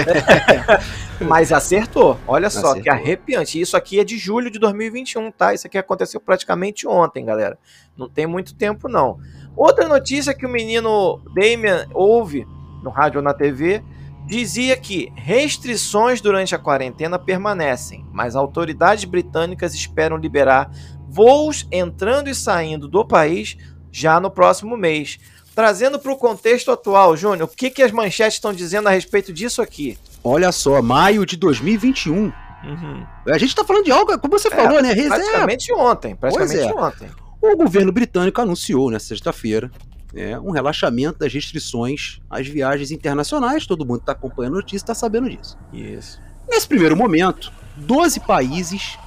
É. 1.20 1.24
Mas 1.24 1.52
acertou. 1.52 2.18
Olha 2.26 2.48
só, 2.48 2.70
acertou. 2.70 2.82
que 2.82 2.88
arrepiante. 2.88 3.60
Isso 3.60 3.76
aqui 3.76 4.00
é 4.00 4.04
de 4.04 4.16
julho 4.16 4.50
de 4.50 4.58
2021, 4.58 5.30
tá? 5.30 5.52
Isso 5.52 5.66
aqui 5.66 5.76
aconteceu 5.76 6.18
praticamente 6.18 6.88
ontem, 6.88 7.26
galera. 7.26 7.58
Não 7.94 8.08
tem 8.08 8.26
muito 8.26 8.54
tempo, 8.54 8.88
não. 8.88 9.18
Outra 9.54 9.86
notícia 9.86 10.32
que 10.32 10.46
o 10.46 10.48
menino 10.48 11.20
Damian 11.34 11.86
ouve 11.92 12.46
no 12.82 12.88
rádio 12.88 13.18
ou 13.18 13.22
na 13.22 13.34
TV 13.34 13.82
dizia 14.26 14.76
que 14.76 15.12
restrições 15.14 16.20
durante 16.22 16.54
a 16.54 16.58
quarentena 16.58 17.18
permanecem, 17.18 18.06
mas 18.12 18.34
autoridades 18.34 19.04
britânicas 19.04 19.74
esperam 19.74 20.16
liberar 20.16 20.70
voos 21.08 21.66
entrando 21.70 22.30
e 22.30 22.34
saindo 22.34 22.88
do 22.88 23.04
país 23.04 23.58
já 23.92 24.20
no 24.20 24.30
próximo 24.30 24.76
mês. 24.76 25.18
Trazendo 25.54 25.98
para 25.98 26.12
o 26.12 26.16
contexto 26.16 26.70
atual, 26.70 27.16
Júnior, 27.16 27.48
o 27.48 27.54
que, 27.54 27.70
que 27.70 27.82
as 27.82 27.90
manchetes 27.90 28.34
estão 28.34 28.52
dizendo 28.52 28.88
a 28.88 28.90
respeito 28.90 29.32
disso 29.32 29.60
aqui? 29.60 29.98
Olha 30.22 30.52
só, 30.52 30.80
maio 30.80 31.26
de 31.26 31.36
2021. 31.36 32.32
Uhum. 32.62 33.06
A 33.26 33.38
gente 33.38 33.48
está 33.48 33.64
falando 33.64 33.84
de 33.84 33.90
algo, 33.90 34.18
como 34.18 34.38
você 34.38 34.48
é, 34.48 34.50
falou, 34.50 34.80
né? 34.80 34.94
Praticamente 34.94 35.72
ontem. 35.72 36.14
Praticamente 36.14 36.58
é. 36.58 36.74
ontem. 36.74 37.10
O 37.40 37.56
governo 37.56 37.90
britânico 37.90 38.40
anunciou 38.40 38.90
nesta 38.90 39.08
sexta-feira 39.08 39.70
é, 40.14 40.38
um 40.38 40.50
relaxamento 40.50 41.18
das 41.18 41.32
restrições 41.32 42.20
às 42.28 42.46
viagens 42.46 42.90
internacionais. 42.90 43.66
Todo 43.66 43.86
mundo 43.86 44.00
está 44.00 44.12
acompanhando 44.12 44.54
a 44.54 44.56
notícia 44.56 44.84
está 44.84 44.94
sabendo 44.94 45.28
disso. 45.28 45.56
Isso. 45.72 46.20
Nesse 46.48 46.66
primeiro 46.66 46.96
momento, 46.96 47.52
12 47.76 48.20
países 48.20 48.98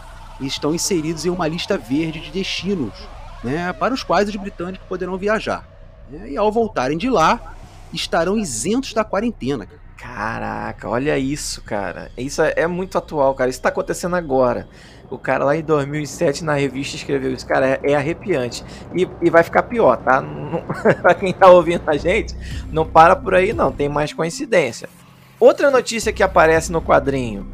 estão 0.42 0.74
inseridos 0.74 1.25
em 1.25 1.30
uma 1.30 1.48
lista 1.48 1.78
verde 1.78 2.20
de 2.20 2.32
destinos 2.32 2.94
né, 3.43 3.73
para 3.73 3.93
os 3.93 4.03
quais 4.03 4.29
os 4.29 4.35
britânicos 4.35 4.88
poderão 4.88 5.17
viajar. 5.17 5.67
Né, 6.09 6.31
e 6.31 6.38
ao 6.38 6.51
voltarem 6.51 6.97
de 6.97 7.09
lá, 7.09 7.55
estarão 7.91 8.38
isentos 8.38 8.93
da 8.93 9.03
quarentena. 9.03 9.67
Caraca, 9.97 10.89
olha 10.89 11.17
isso, 11.17 11.62
cara. 11.62 12.12
Isso 12.17 12.41
é, 12.41 12.53
é 12.57 12.67
muito 12.67 12.97
atual, 12.97 13.33
cara. 13.33 13.50
Isso 13.50 13.62
tá 13.62 13.69
acontecendo 13.69 14.15
agora. 14.15 14.67
O 15.09 15.17
cara 15.17 15.45
lá 15.45 15.55
em 15.55 15.62
2007 15.62 16.43
na 16.43 16.55
revista 16.55 16.95
escreveu 16.97 17.31
isso. 17.31 17.47
Cara, 17.47 17.67
é, 17.67 17.79
é 17.91 17.95
arrepiante. 17.95 18.65
E, 18.93 19.07
e, 19.21 19.29
vai 19.29 19.43
ficar 19.43 19.63
pior, 19.63 19.95
tá? 19.97 20.19
Não, 20.19 20.62
pra 21.01 21.13
quem 21.13 21.31
tá 21.31 21.47
ouvindo 21.50 21.83
a 21.88 21.95
gente, 21.95 22.35
não 22.71 22.85
para 22.85 23.15
por 23.15 23.33
aí 23.33 23.53
não. 23.53 23.71
Tem 23.71 23.88
mais 23.88 24.12
coincidência. 24.12 24.89
Outra 25.39 25.71
notícia 25.71 26.12
que 26.12 26.23
aparece 26.23 26.71
no 26.71 26.81
quadrinho. 26.81 27.47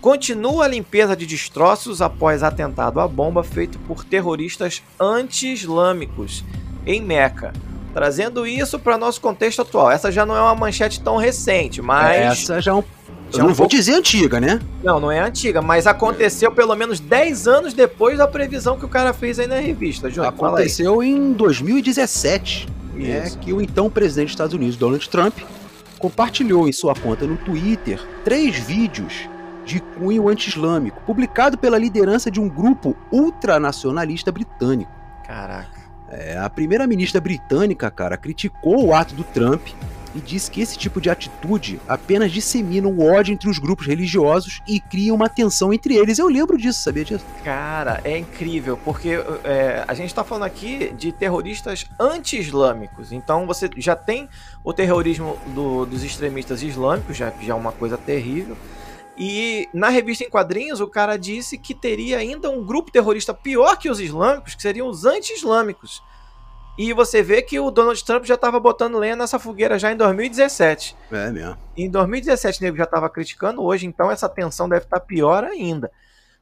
Continua 0.00 0.64
a 0.64 0.68
limpeza 0.68 1.16
de 1.16 1.26
destroços 1.26 2.00
após 2.02 2.42
atentado 2.42 3.00
à 3.00 3.08
bomba 3.08 3.42
feito 3.42 3.78
por 3.80 4.04
terroristas 4.04 4.82
anti-islâmicos 5.00 6.44
em 6.86 7.00
Meca 7.00 7.52
trazendo 7.96 8.46
isso 8.46 8.78
para 8.78 8.98
nosso 8.98 9.18
contexto 9.22 9.62
atual. 9.62 9.90
Essa 9.90 10.12
já 10.12 10.26
não 10.26 10.36
é 10.36 10.40
uma 10.42 10.54
manchete 10.54 11.00
tão 11.00 11.16
recente, 11.16 11.80
mas. 11.80 12.42
Essa 12.42 12.60
já 12.60 12.72
é 12.72 12.74
um. 12.74 12.84
Já 13.30 13.42
não 13.42 13.54
vou 13.54 13.66
dizer 13.66 13.94
antiga, 13.94 14.38
né? 14.38 14.60
Não, 14.84 15.00
não 15.00 15.10
é 15.10 15.18
antiga, 15.18 15.62
mas 15.62 15.86
aconteceu 15.86 16.52
pelo 16.52 16.76
menos 16.76 17.00
10 17.00 17.48
anos 17.48 17.72
depois 17.72 18.18
da 18.18 18.28
previsão 18.28 18.78
que 18.78 18.84
o 18.84 18.88
cara 18.88 19.14
fez 19.14 19.38
aí 19.38 19.46
na 19.46 19.58
revista, 19.58 20.10
Júnior. 20.10 20.28
Aconteceu 20.28 21.02
em 21.02 21.32
2017, 21.32 22.68
né, 22.94 23.32
que 23.40 23.50
o 23.54 23.62
então 23.62 23.88
presidente 23.88 24.26
dos 24.26 24.32
Estados 24.34 24.54
Unidos, 24.54 24.76
Donald 24.76 25.08
Trump, 25.08 25.38
compartilhou 25.98 26.68
em 26.68 26.72
sua 26.72 26.94
conta 26.94 27.26
no 27.26 27.38
Twitter 27.38 27.98
três 28.22 28.56
vídeos 28.56 29.26
de 29.66 29.80
cunho 29.80 30.28
anti-islâmico, 30.28 31.02
publicado 31.04 31.58
pela 31.58 31.76
liderança 31.76 32.30
de 32.30 32.40
um 32.40 32.48
grupo 32.48 32.96
ultranacionalista 33.10 34.30
britânico. 34.30 34.92
Caraca. 35.26 35.76
É, 36.08 36.38
a 36.38 36.48
primeira-ministra 36.48 37.20
britânica, 37.20 37.90
cara, 37.90 38.16
criticou 38.16 38.86
o 38.86 38.94
ato 38.94 39.12
do 39.12 39.24
Trump 39.24 39.66
e 40.14 40.20
disse 40.20 40.50
que 40.50 40.62
esse 40.62 40.78
tipo 40.78 41.00
de 41.00 41.10
atitude 41.10 41.80
apenas 41.86 42.30
dissemina 42.32 42.86
o 42.88 43.04
ódio 43.04 43.34
entre 43.34 43.50
os 43.50 43.58
grupos 43.58 43.86
religiosos 43.86 44.62
e 44.66 44.80
cria 44.80 45.12
uma 45.12 45.28
tensão 45.28 45.72
entre 45.72 45.94
eles. 45.94 46.18
Eu 46.18 46.28
lembro 46.28 46.56
disso, 46.56 46.80
sabia 46.80 47.04
disso? 47.04 47.24
Cara, 47.44 48.00
é 48.04 48.16
incrível, 48.16 48.78
porque 48.82 49.20
é, 49.44 49.84
a 49.86 49.94
gente 49.94 50.06
está 50.06 50.22
falando 50.22 50.44
aqui 50.44 50.94
de 50.96 51.10
terroristas 51.10 51.86
anti-islâmicos. 51.98 53.12
Então 53.12 53.46
você 53.46 53.68
já 53.76 53.96
tem 53.96 54.28
o 54.64 54.72
terrorismo 54.72 55.36
do, 55.48 55.84
dos 55.84 56.04
extremistas 56.04 56.62
islâmicos, 56.62 57.16
já, 57.16 57.32
já 57.42 57.52
é 57.52 57.56
uma 57.56 57.72
coisa 57.72 57.98
terrível. 57.98 58.56
E 59.18 59.68
na 59.72 59.88
revista 59.88 60.24
em 60.24 60.30
quadrinhos, 60.30 60.80
o 60.80 60.88
cara 60.88 61.16
disse 61.16 61.56
que 61.56 61.74
teria 61.74 62.18
ainda 62.18 62.50
um 62.50 62.64
grupo 62.64 62.90
terrorista 62.90 63.32
pior 63.32 63.76
que 63.76 63.88
os 63.88 63.98
islâmicos, 63.98 64.54
que 64.54 64.62
seriam 64.62 64.88
os 64.88 65.06
anti-islâmicos. 65.06 66.02
E 66.78 66.92
você 66.92 67.22
vê 67.22 67.40
que 67.40 67.58
o 67.58 67.70
Donald 67.70 68.04
Trump 68.04 68.24
já 68.26 68.34
estava 68.34 68.60
botando 68.60 68.98
lenha 68.98 69.16
nessa 69.16 69.38
fogueira 69.38 69.78
já 69.78 69.90
em 69.90 69.96
2017. 69.96 70.94
É 71.10 71.30
mesmo. 71.30 71.56
Em 71.74 71.88
2017 71.88 72.60
o 72.60 72.64
nego 72.64 72.76
já 72.76 72.84
estava 72.84 73.08
criticando, 73.08 73.62
hoje 73.62 73.86
então 73.86 74.10
essa 74.10 74.28
tensão 74.28 74.68
deve 74.68 74.84
estar 74.84 75.00
tá 75.00 75.04
pior 75.04 75.42
ainda. 75.44 75.90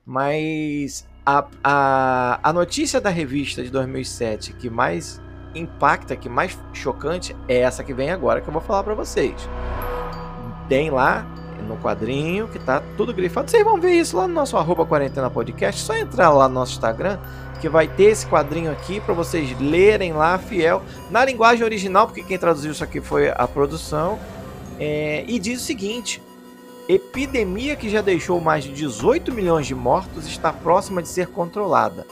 Mas 0.04 1.06
a, 1.24 1.46
a, 1.62 2.40
a 2.42 2.52
notícia 2.52 3.00
da 3.00 3.10
revista 3.10 3.62
de 3.62 3.70
2007 3.70 4.54
que 4.54 4.68
mais 4.68 5.20
impacta, 5.54 6.16
que 6.16 6.28
mais 6.28 6.58
chocante, 6.72 7.36
é 7.46 7.58
essa 7.58 7.84
que 7.84 7.94
vem 7.94 8.10
agora 8.10 8.40
que 8.40 8.48
eu 8.48 8.52
vou 8.52 8.60
falar 8.60 8.82
para 8.82 8.94
vocês. 8.94 9.48
Tem 10.68 10.90
lá 10.90 11.24
no 11.64 11.76
quadrinho, 11.76 12.48
que 12.48 12.58
tá 12.58 12.82
tudo 12.96 13.12
grifado. 13.12 13.50
Vocês 13.50 13.64
vão 13.64 13.80
ver 13.80 13.92
isso 13.92 14.16
lá 14.16 14.28
no 14.28 14.34
nosso 14.34 14.56
arroba 14.56 14.86
quarentena 14.86 15.30
podcast. 15.30 15.80
Só 15.80 15.96
entrar 15.96 16.30
lá 16.30 16.48
no 16.48 16.54
nosso 16.54 16.72
Instagram, 16.72 17.18
que 17.60 17.68
vai 17.68 17.88
ter 17.88 18.04
esse 18.04 18.26
quadrinho 18.26 18.70
aqui 18.70 19.00
para 19.00 19.14
vocês 19.14 19.58
lerem 19.58 20.12
lá, 20.12 20.38
fiel, 20.38 20.82
na 21.10 21.24
linguagem 21.24 21.64
original, 21.64 22.06
porque 22.06 22.22
quem 22.22 22.38
traduziu 22.38 22.72
isso 22.72 22.84
aqui 22.84 23.00
foi 23.00 23.30
a 23.30 23.48
produção. 23.48 24.18
É, 24.78 25.24
e 25.26 25.38
diz 25.38 25.62
o 25.62 25.64
seguinte: 25.64 26.22
epidemia 26.88 27.76
que 27.76 27.88
já 27.88 28.00
deixou 28.00 28.40
mais 28.40 28.64
de 28.64 28.72
18 28.72 29.32
milhões 29.32 29.66
de 29.66 29.74
mortos 29.74 30.26
está 30.26 30.52
próxima 30.52 31.02
de 31.02 31.08
ser 31.08 31.28
controlada. 31.28 32.06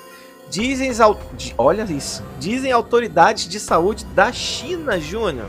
Dizem, 0.50 0.90
olha 1.56 1.82
isso, 1.84 2.22
dizem 2.38 2.72
autoridades 2.72 3.48
de 3.48 3.58
saúde 3.58 4.04
da 4.06 4.30
China, 4.32 5.00
Júnior. 5.00 5.48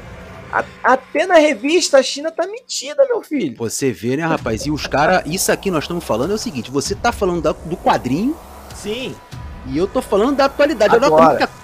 Até 0.84 1.26
na 1.26 1.36
revista 1.36 1.98
a 1.98 2.04
China 2.04 2.32
tá 2.32 2.46
metida, 2.46 3.06
meu 3.06 3.22
filho. 3.22 3.56
Você 3.58 3.92
vê, 3.92 4.18
né, 4.18 4.26
rapaz? 4.26 4.66
E 4.66 4.72
os 4.72 4.86
caras, 4.86 5.24
isso 5.26 5.52
aqui 5.52 5.72
nós 5.72 5.86
estamos 5.86 6.04
falando 6.04 6.32
é 6.32 6.36
o 6.36 6.40
seguinte: 6.40 6.70
você 6.70 6.94
tá 6.94 7.12
falando 7.12 7.42
da, 7.42 7.52
do 7.52 7.78
quadrinho. 7.78 8.36
Sim. 8.76 9.16
E 9.66 9.78
eu 9.78 9.88
tô 9.88 10.02
falando 10.02 10.38
da 10.38 10.46
atualidade. 10.46 10.96
Agora. 10.96 11.10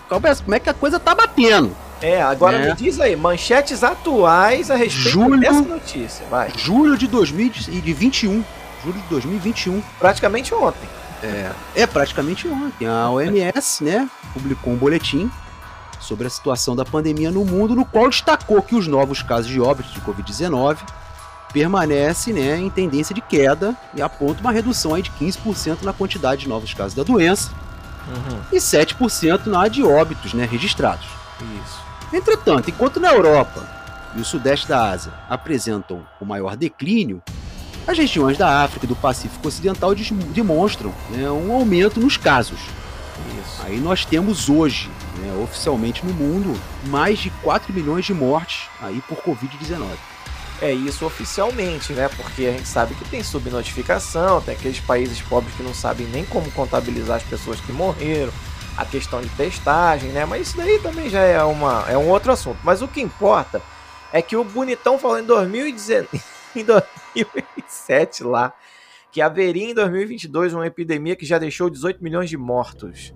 Como, 0.07 0.27
é 0.27 0.33
que, 0.33 0.43
como 0.43 0.55
é 0.55 0.59
que 0.59 0.69
a 0.69 0.73
coisa 0.73 0.99
tá 0.99 1.13
batendo. 1.13 1.75
É, 2.01 2.21
agora 2.21 2.57
é. 2.57 2.69
me 2.69 2.75
diz 2.75 2.99
aí, 2.99 3.15
manchetes 3.15 3.83
atuais 3.83 4.71
a 4.71 4.75
respeito 4.75 5.09
julho, 5.09 5.39
dessa 5.39 5.61
notícia, 5.61 6.25
vai. 6.29 6.49
Julho 6.55 6.97
de 6.97 7.07
2021. 7.07 8.43
Julho 8.83 9.01
de 9.01 9.07
2021. 9.09 9.83
Praticamente 9.99 10.53
ontem. 10.53 10.87
É, 11.21 11.51
é 11.75 11.85
praticamente 11.85 12.47
ontem. 12.47 12.87
A 12.87 13.09
OMS, 13.09 13.83
né, 13.83 14.09
publicou 14.33 14.71
um 14.71 14.77
boletim 14.77 15.29
sobre 16.09 16.25
a 16.25 16.29
situação 16.29 16.75
da 16.75 16.83
pandemia 16.83 17.29
no 17.29 17.45
mundo, 17.45 17.75
no 17.75 17.85
qual 17.85 18.09
destacou 18.09 18.63
que 18.63 18.75
os 18.75 18.87
novos 18.87 19.21
casos 19.21 19.47
de 19.51 19.61
óbito 19.61 19.91
de 19.93 20.01
Covid-19 20.01 20.77
permanecem 21.53 22.33
né, 22.33 22.57
em 22.57 22.69
tendência 22.69 23.13
de 23.13 23.21
queda 23.21 23.75
e 23.93 24.01
aponta 24.01 24.41
uma 24.41 24.51
redução 24.51 24.95
aí 24.95 25.03
de 25.03 25.11
15% 25.11 25.83
na 25.83 25.93
quantidade 25.93 26.41
de 26.41 26.49
novos 26.49 26.73
casos 26.73 26.95
da 26.95 27.03
doença 27.03 27.51
uhum. 28.07 28.41
e 28.51 28.57
7% 28.57 29.45
na 29.45 29.67
de 29.67 29.83
óbitos 29.83 30.33
né, 30.33 30.45
registrados. 30.45 31.05
Isso. 31.63 31.79
Entretanto, 32.11 32.71
enquanto 32.71 32.99
na 32.99 33.13
Europa 33.13 33.67
e 34.15 34.21
o 34.21 34.25
sudeste 34.25 34.67
da 34.67 34.89
Ásia 34.89 35.13
apresentam 35.29 36.03
o 36.19 36.25
maior 36.25 36.55
declínio, 36.55 37.21
as 37.87 37.97
regiões 37.97 38.35
da 38.35 38.63
África 38.63 38.85
e 38.85 38.89
do 38.89 38.95
Pacífico 38.95 39.47
Ocidental 39.47 39.93
demonstram 40.33 40.91
né, 41.11 41.29
um 41.29 41.53
aumento 41.53 41.99
nos 41.99 42.17
casos. 42.17 42.59
Isso. 43.41 43.61
Aí 43.63 43.79
nós 43.79 44.05
temos 44.05 44.49
hoje 44.49 44.89
oficialmente 45.43 46.05
no 46.05 46.13
mundo, 46.13 46.59
mais 46.87 47.19
de 47.19 47.29
4 47.29 47.73
milhões 47.73 48.05
de 48.05 48.13
mortes 48.13 48.69
aí 48.81 49.01
por 49.07 49.17
Covid-19. 49.17 49.85
É 50.61 50.71
isso 50.73 51.05
oficialmente, 51.05 51.93
né? 51.93 52.09
Porque 52.09 52.45
a 52.45 52.51
gente 52.51 52.67
sabe 52.67 52.93
que 52.93 53.05
tem 53.05 53.23
subnotificação, 53.23 54.41
tem 54.41 54.53
aqueles 54.53 54.79
países 54.79 55.21
pobres 55.21 55.55
que 55.55 55.63
não 55.63 55.73
sabem 55.73 56.05
nem 56.07 56.25
como 56.25 56.51
contabilizar 56.51 57.17
as 57.17 57.23
pessoas 57.23 57.61
que 57.61 57.71
morreram, 57.71 58.33
a 58.75 58.85
questão 58.85 59.21
de 59.21 59.29
testagem, 59.29 60.09
né? 60.11 60.25
Mas 60.25 60.47
isso 60.47 60.57
daí 60.57 60.79
também 60.79 61.09
já 61.09 61.21
é, 61.21 61.41
uma, 61.43 61.85
é 61.87 61.97
um 61.97 62.09
outro 62.09 62.31
assunto. 62.31 62.59
Mas 62.63 62.81
o 62.81 62.87
que 62.87 63.01
importa 63.01 63.61
é 64.11 64.21
que 64.21 64.35
o 64.35 64.43
Bonitão 64.43 64.99
falou 64.99 65.19
em, 65.19 65.23
2019, 65.23 66.07
em 66.55 66.63
2007 66.63 68.23
lá 68.23 68.53
que 69.11 69.21
haveria 69.21 69.71
em 69.71 69.73
2022 69.73 70.53
uma 70.53 70.67
epidemia 70.67 71.15
que 71.15 71.25
já 71.25 71.39
deixou 71.39 71.69
18 71.69 72.03
milhões 72.03 72.29
de 72.29 72.37
mortos. 72.37 73.13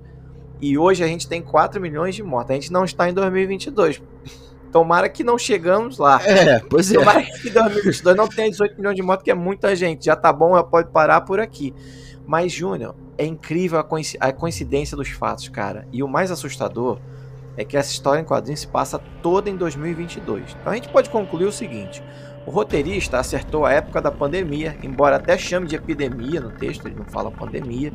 E 0.63 0.77
hoje 0.77 1.03
a 1.03 1.07
gente 1.07 1.27
tem 1.27 1.41
4 1.41 1.81
milhões 1.81 2.15
de 2.15 2.23
mortos. 2.23 2.51
A 2.51 2.53
gente 2.53 2.71
não 2.71 2.85
está 2.85 3.09
em 3.09 3.13
2022. 3.13 4.01
Tomara 4.71 5.09
que 5.09 5.21
não 5.21 5.37
chegamos 5.37 5.97
lá. 5.97 6.21
É, 6.25 6.59
pois 6.69 6.89
é. 6.89 6.97
Tomara 6.97 7.21
que 7.21 7.49
2022 7.49 8.15
não 8.15 8.29
tenha 8.29 8.49
18 8.49 8.77
milhões 8.77 8.95
de 8.95 9.01
mortos, 9.01 9.25
que 9.25 9.31
é 9.31 9.33
muita 9.33 9.75
gente. 9.75 10.05
Já 10.05 10.15
tá 10.15 10.31
bom, 10.31 10.55
já 10.55 10.63
pode 10.63 10.89
parar 10.89 11.19
por 11.19 11.37
aqui. 11.37 11.75
Mas, 12.25 12.53
Júnior, 12.53 12.95
é 13.17 13.25
incrível 13.25 13.77
a 13.77 14.31
coincidência 14.31 14.95
dos 14.95 15.09
fatos, 15.09 15.49
cara. 15.49 15.85
E 15.91 16.01
o 16.01 16.07
mais 16.07 16.31
assustador 16.31 16.97
é 17.57 17.65
que 17.65 17.75
essa 17.75 17.91
história 17.91 18.21
em 18.21 18.23
quadrinhos 18.23 18.61
se 18.61 18.67
passa 18.67 18.97
toda 19.21 19.49
em 19.49 19.57
2022. 19.57 20.55
Então 20.61 20.71
a 20.71 20.75
gente 20.75 20.87
pode 20.87 21.09
concluir 21.09 21.45
o 21.45 21.51
seguinte: 21.51 22.01
o 22.47 22.51
roteirista 22.51 23.19
acertou 23.19 23.65
a 23.65 23.73
época 23.73 24.01
da 24.01 24.09
pandemia, 24.09 24.77
embora 24.81 25.17
até 25.17 25.37
chame 25.37 25.67
de 25.67 25.75
epidemia 25.75 26.39
no 26.39 26.51
texto, 26.51 26.87
ele 26.87 26.95
não 26.95 27.05
fala 27.05 27.29
pandemia 27.29 27.91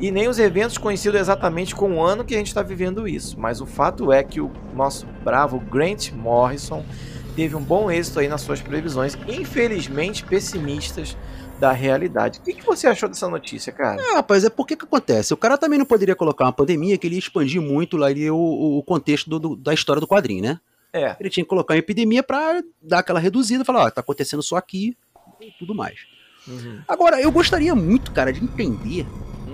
e 0.00 0.10
nem 0.10 0.28
os 0.28 0.38
eventos 0.38 0.78
coincidem 0.78 1.20
exatamente 1.20 1.74
com 1.74 1.96
o 1.96 2.02
ano 2.02 2.24
que 2.24 2.34
a 2.34 2.38
gente 2.38 2.48
está 2.48 2.62
vivendo 2.62 3.08
isso. 3.08 3.38
Mas 3.38 3.60
o 3.60 3.66
fato 3.66 4.12
é 4.12 4.22
que 4.22 4.40
o 4.40 4.50
nosso 4.74 5.06
bravo 5.24 5.58
Grant 5.58 6.12
Morrison 6.12 6.84
teve 7.34 7.56
um 7.56 7.62
bom 7.62 7.90
êxito 7.90 8.20
aí 8.20 8.28
nas 8.28 8.42
suas 8.42 8.60
previsões, 8.60 9.16
infelizmente 9.26 10.24
pessimistas 10.24 11.16
da 11.58 11.72
realidade. 11.72 12.38
O 12.38 12.42
que, 12.42 12.54
que 12.54 12.64
você 12.64 12.86
achou 12.86 13.08
dessa 13.08 13.28
notícia, 13.28 13.72
cara? 13.72 14.00
É, 14.00 14.14
rapaz, 14.14 14.44
é 14.44 14.50
porque 14.50 14.76
que 14.76 14.84
acontece? 14.84 15.34
O 15.34 15.36
cara 15.36 15.58
também 15.58 15.78
não 15.78 15.86
poderia 15.86 16.14
colocar 16.14 16.44
uma 16.44 16.52
pandemia 16.52 16.96
que 16.96 17.06
ele 17.06 17.16
ia 17.16 17.20
expandir 17.20 17.60
muito 17.60 17.96
lá 17.96 18.06
ali, 18.06 18.30
o, 18.30 18.36
o 18.78 18.82
contexto 18.84 19.28
do, 19.28 19.38
do, 19.38 19.56
da 19.56 19.74
história 19.74 20.00
do 20.00 20.06
quadrinho, 20.06 20.42
né? 20.42 20.60
É. 20.92 21.16
Ele 21.18 21.28
tinha 21.28 21.44
que 21.44 21.50
colocar 21.50 21.74
uma 21.74 21.78
epidemia 21.78 22.22
para 22.22 22.62
dar 22.80 23.00
aquela 23.00 23.18
reduzida, 23.18 23.64
falar, 23.64 23.86
ó, 23.86 23.90
tá 23.90 24.00
acontecendo 24.00 24.42
só 24.42 24.56
aqui 24.56 24.96
e 25.40 25.50
tudo 25.58 25.74
mais. 25.74 25.98
Uhum. 26.46 26.80
Agora, 26.86 27.20
eu 27.20 27.30
gostaria 27.30 27.74
muito, 27.74 28.12
cara, 28.12 28.32
de 28.32 28.42
entender 28.42 29.04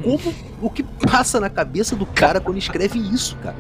como 0.03 0.35
o 0.63 0.71
que 0.71 0.83
passa 0.83 1.41
na 1.41 1.51
cabeça 1.51 1.95
do 1.97 2.07
cara 2.07 2.41
quando 2.41 2.59
escreve 2.59 2.99
isso, 2.99 3.37
cara. 3.43 3.57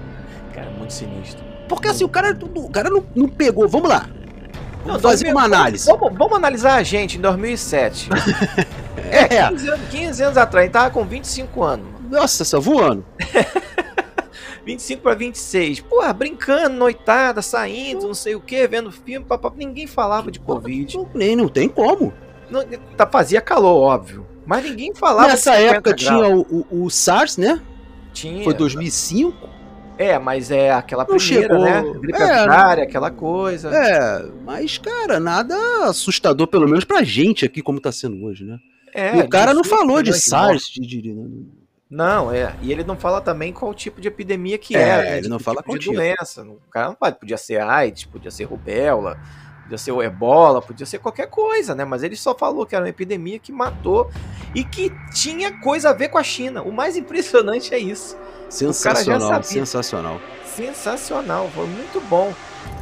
Cara, 0.54 0.70
muito 0.70 0.92
sinistro. 0.92 1.42
Porque 1.68 1.88
assim, 1.88 2.04
o 2.04 2.08
cara, 2.08 2.36
o 2.54 2.70
cara 2.70 2.90
não, 2.90 3.04
não 3.14 3.28
pegou. 3.28 3.68
Vamos 3.68 3.88
lá. 3.88 4.08
Não, 4.84 4.98
Vamos 4.98 5.02
fazer 5.02 5.24
2000 5.24 5.32
uma 5.32 5.44
análise. 5.44 5.86
Vamos, 5.86 6.18
vamos 6.18 6.36
analisar 6.36 6.74
a 6.74 6.82
gente 6.82 7.16
em 7.16 7.20
2007. 7.20 8.10
é, 9.10 9.48
15 9.48 9.68
anos, 9.68 9.88
15 9.90 10.22
anos 10.22 10.36
atrás, 10.36 10.62
a 10.62 10.64
gente 10.66 10.72
tava 10.72 10.90
com 10.90 11.04
25 11.04 11.62
anos. 11.62 11.86
Nossa, 12.10 12.44
só 12.44 12.60
voando. 12.60 13.04
25 14.64 15.02
para 15.02 15.14
26. 15.14 15.80
Porra, 15.80 16.12
brincando, 16.12 16.76
noitada, 16.76 17.42
saindo, 17.42 18.06
não 18.06 18.14
sei 18.14 18.34
o 18.34 18.40
que, 18.40 18.66
vendo 18.66 18.90
filme, 18.90 19.24
papá. 19.26 19.50
Ninguém 19.56 19.86
falava 19.86 20.30
de 20.30 20.38
Covid. 20.38 20.96
Não, 20.96 21.08
nem- 21.14 21.36
não 21.36 21.48
tem 21.48 21.68
como. 21.68 22.12
Não, 22.50 22.62
tá, 22.96 23.06
fazia 23.06 23.40
calor, 23.40 23.82
óbvio. 23.82 24.26
Mas 24.46 24.64
ninguém 24.64 24.94
falava 24.94 25.28
Nessa 25.28 25.52
de 25.52 25.56
50 25.58 25.74
época 25.76 25.90
graus. 25.92 26.02
tinha 26.02 26.36
o, 26.36 26.66
o- 26.80 26.84
o 26.84 26.90
SARS, 26.90 27.36
né? 27.36 27.60
Tinha. 28.12 28.44
Foi 28.44 28.54
2005. 28.54 29.48
É, 29.96 30.18
mas 30.18 30.50
é 30.50 30.72
aquela 30.72 31.06
Não 31.08 31.16
primeira, 31.16 31.42
chegou. 31.48 31.64
né? 31.64 31.82
Gripe 32.00 32.18
É, 32.20 32.30
aviária, 32.40 32.82
aquela 32.84 33.10
coisa. 33.10 33.70
É, 33.74 34.26
mas, 34.44 34.76
cara, 34.78 35.20
nada 35.20 35.54
assustador, 35.84 36.46
pelo 36.48 36.66
menos 36.68 36.84
pra 36.84 37.02
gente 37.04 37.44
aqui, 37.44 37.62
como 37.62 37.80
tá 37.80 37.92
sendo 37.92 38.24
hoje, 38.24 38.44
né? 38.44 38.58
É, 38.92 39.16
E 39.16 39.20
o 39.20 39.28
cara 39.28 39.54
não 39.54 39.62
18 39.62 39.78
falou 39.80 40.02
de 40.02 40.10
milhões 40.10 40.24
SARS, 40.24 40.64
de, 40.64 40.80
de- 41.00 41.12
né? 41.12 41.28
Não, 41.90 42.32
é. 42.32 42.54
E 42.60 42.72
ele 42.72 42.82
não 42.82 42.96
fala 42.96 43.20
também 43.20 43.52
qual 43.52 43.72
tipo 43.72 44.00
de 44.00 44.08
epidemia 44.08 44.58
que 44.58 44.74
É, 44.76 44.80
era. 44.80 45.02
né? 45.10 45.18
ele 45.18 45.28
não 45.28 45.38
que 45.38 45.44
fala 45.44 45.58
tipo 45.58 45.68
qual 45.68 45.78
de 45.78 45.84
tipo. 45.84 45.94
doença. 45.96 46.42
O 46.42 46.58
cara 46.70 46.88
não 46.88 46.94
pode. 46.96 47.18
Podia 47.20 47.36
ser 47.36 47.60
AIDS, 47.60 48.04
podia 48.04 48.30
ser 48.32 48.44
rubéola, 48.44 49.16
podia 49.64 49.78
ser 49.78 49.92
o 49.92 50.02
ebola, 50.02 50.62
podia 50.62 50.86
ser 50.86 50.98
qualquer 50.98 51.26
coisa, 51.26 51.74
né? 51.74 51.84
Mas 51.84 52.02
ele 52.02 52.16
só 52.16 52.34
falou 52.34 52.64
que 52.64 52.74
era 52.74 52.84
uma 52.84 52.90
epidemia 52.90 53.38
que 53.38 53.50
matou 53.50 54.10
e 54.54 54.62
que 54.62 54.92
tinha 55.12 55.58
coisa 55.60 55.90
a 55.90 55.92
ver 55.92 56.08
com 56.08 56.18
a 56.18 56.22
China. 56.22 56.62
O 56.62 56.70
mais 56.70 56.96
impressionante 56.96 57.74
é 57.74 57.78
isso. 57.78 58.16
sensacional, 58.48 59.42
sensacional. 59.42 60.20
Sensacional, 60.54 61.50
foi 61.54 61.66
muito 61.66 62.00
bom. 62.08 62.32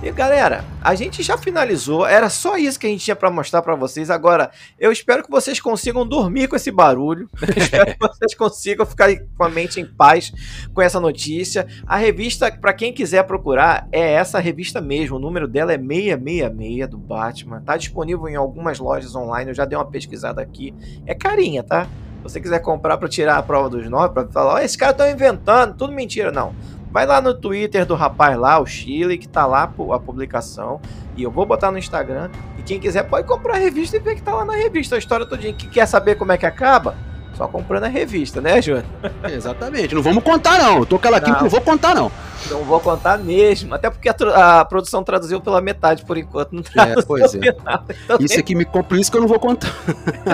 E 0.02 0.10
galera, 0.10 0.64
a 0.82 0.96
gente 0.96 1.22
já 1.22 1.38
finalizou. 1.38 2.04
Era 2.04 2.28
só 2.28 2.56
isso 2.56 2.76
que 2.78 2.88
a 2.88 2.90
gente 2.90 3.04
tinha 3.04 3.14
pra 3.14 3.30
mostrar 3.30 3.62
pra 3.62 3.76
vocês. 3.76 4.10
Agora, 4.10 4.50
eu 4.76 4.90
espero 4.90 5.22
que 5.22 5.30
vocês 5.30 5.60
consigam 5.60 6.04
dormir 6.04 6.48
com 6.48 6.56
esse 6.56 6.72
barulho. 6.72 7.28
Espero 7.56 7.92
que 7.92 7.98
vocês 8.00 8.34
consigam 8.34 8.84
ficar 8.84 9.08
com 9.38 9.44
a 9.44 9.48
mente 9.48 9.80
em 9.80 9.86
paz 9.86 10.32
com 10.74 10.82
essa 10.82 10.98
notícia. 10.98 11.68
A 11.86 11.96
revista, 11.96 12.50
pra 12.50 12.72
quem 12.72 12.92
quiser 12.92 13.22
procurar, 13.24 13.86
é 13.92 14.14
essa 14.14 14.40
revista 14.40 14.80
mesmo. 14.80 15.18
O 15.18 15.20
número 15.20 15.46
dela 15.46 15.72
é 15.72 15.78
666 15.78 16.88
do 16.88 16.98
Batman. 16.98 17.60
Tá 17.60 17.76
disponível 17.76 18.28
em 18.28 18.34
algumas 18.34 18.80
lojas 18.80 19.14
online. 19.14 19.52
Eu 19.52 19.54
já 19.54 19.64
dei 19.64 19.78
uma 19.78 19.88
pesquisada 19.88 20.42
aqui. 20.42 20.74
É 21.06 21.14
carinha, 21.14 21.62
tá? 21.62 21.84
Se 21.84 22.22
você 22.24 22.40
quiser 22.40 22.58
comprar 22.60 22.96
pra 22.98 23.08
tirar 23.08 23.36
a 23.36 23.42
prova 23.42 23.68
dos 23.68 23.88
nove, 23.88 24.14
pra 24.14 24.26
falar, 24.28 24.54
ó, 24.54 24.58
esse 24.58 24.76
cara 24.76 24.92
tá 24.92 25.10
inventando, 25.10 25.76
tudo 25.76 25.92
mentira, 25.92 26.32
não. 26.32 26.54
Vai 26.92 27.06
lá 27.06 27.22
no 27.22 27.32
Twitter 27.32 27.87
do 27.87 27.94
rapaz 27.94 28.37
lá, 28.37 28.61
o 28.61 28.66
Chile, 28.66 29.16
que 29.16 29.26
tá 29.26 29.46
lá 29.46 29.62
a 29.62 29.99
publicação. 29.99 30.78
E 31.16 31.22
eu 31.22 31.30
vou 31.30 31.46
botar 31.46 31.70
no 31.72 31.78
Instagram. 31.78 32.30
E 32.58 32.62
quem 32.62 32.78
quiser 32.78 33.04
pode 33.04 33.26
comprar 33.26 33.54
a 33.54 33.58
revista 33.58 33.96
e 33.96 34.00
ver 34.00 34.14
que 34.14 34.22
tá 34.22 34.34
lá 34.34 34.44
na 34.44 34.54
revista 34.54 34.96
a 34.96 34.99
história 34.99 35.25
todinha. 35.25 35.54
Que 35.54 35.68
quer 35.68 35.87
saber 35.87 36.16
como 36.16 36.32
é 36.32 36.37
que 36.38 36.44
acaba? 36.44 36.94
Só 37.34 37.49
comprando 37.49 37.84
a 37.84 37.88
revista, 37.88 38.42
né, 38.42 38.61
Júnior? 38.61 38.84
Exatamente. 39.25 39.94
Não 39.94 40.02
vamos 40.02 40.22
contar, 40.22 40.58
não. 40.58 40.80
Eu 40.80 40.87
tô 40.87 40.96
aquela 40.96 41.16
aqui 41.16 41.30
Não. 41.30 41.37
que 41.38 41.42
não 41.44 41.50
vou 41.50 41.62
contar, 41.62 41.94
não. 41.94 42.12
Não 42.50 42.62
vou 42.62 42.78
contar 42.78 43.16
mesmo. 43.18 43.75
Até 43.75 43.88
porque 43.88 44.11
a, 44.11 44.61
a 44.61 44.64
produção 44.66 45.02
traduziu 45.02 45.40
pela 45.40 45.61
metade 45.62 46.04
por 46.04 46.18
enquanto. 46.18 46.52
Não 46.52 46.62
traduziu 46.62 47.04
pois 47.06 47.34
é. 47.34 47.38
final. 47.38 47.84
Então, 48.04 48.18
Isso 48.20 48.38
aqui 48.38 48.54
me 48.54 48.66
compra 48.66 49.00
isso 49.00 49.11
que 49.11 49.16
eu 49.16 49.22
não 49.22 49.28
vou 49.28 49.40
contar. 49.40 49.72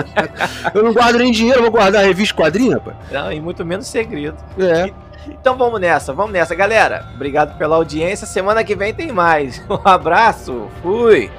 eu 0.75 0.83
não 0.83 0.93
guardo 0.93 1.19
nem 1.19 1.31
dinheiro, 1.31 1.59
eu 1.59 1.63
vou 1.63 1.71
guardar 1.71 2.03
a 2.03 2.05
revista 2.07 2.35
quadrinha, 2.35 2.75
rapaz. 2.75 2.97
não, 3.11 3.31
e 3.31 3.39
muito 3.39 3.65
menos 3.65 3.87
segredo. 3.87 4.37
É. 4.57 4.91
Então 5.27 5.57
vamos 5.57 5.79
nessa, 5.79 6.13
vamos 6.13 6.31
nessa, 6.31 6.55
galera. 6.55 7.05
Obrigado 7.13 7.57
pela 7.57 7.75
audiência. 7.75 8.25
Semana 8.27 8.63
que 8.63 8.75
vem 8.75 8.93
tem 8.93 9.11
mais. 9.11 9.61
Um 9.69 9.87
abraço. 9.87 10.67
Fui. 10.81 11.29